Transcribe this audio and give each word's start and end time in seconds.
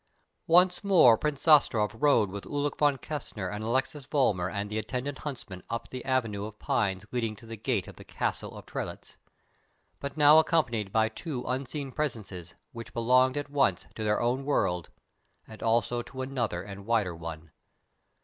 Once 0.47 0.83
more 0.83 1.15
Prince 1.15 1.43
Zastrow 1.43 1.87
rode 1.93 2.31
with 2.31 2.45
Ulik 2.47 2.75
von 2.79 2.97
Kessner 2.97 3.49
and 3.53 3.63
Alexis 3.63 4.07
Vollmar 4.07 4.49
and 4.51 4.67
the 4.67 4.79
attendant 4.79 5.19
huntsmen 5.19 5.61
up 5.69 5.89
the 5.91 6.03
avenue 6.05 6.43
of 6.45 6.57
pines 6.57 7.05
leading 7.11 7.35
to 7.35 7.45
the 7.45 7.55
gate 7.55 7.87
of 7.87 7.97
the 7.97 8.03
Castle 8.03 8.57
of 8.57 8.65
Trelitz, 8.65 9.17
but 9.99 10.17
now 10.17 10.39
accompanied 10.39 10.91
by 10.91 11.07
two 11.07 11.43
unseen 11.45 11.91
Presences 11.91 12.55
which 12.71 12.95
belonged 12.95 13.37
at 13.37 13.51
once 13.51 13.85
to 13.93 14.03
their 14.03 14.19
own 14.19 14.43
world 14.43 14.89
and 15.47 15.61
also 15.61 16.01
to 16.01 16.23
another 16.23 16.63
and 16.63 16.87
wider 16.87 17.13
one. 17.15 17.51